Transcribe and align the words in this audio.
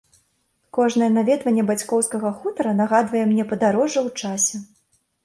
Кожнае 0.77 1.09
наведванне 1.17 1.65
бацькоўскага 1.67 2.31
хутара 2.39 2.71
нагадвае 2.79 3.21
мне 3.33 3.47
падарожжа 3.53 3.99
ў 4.07 4.23
часе. 4.23 4.57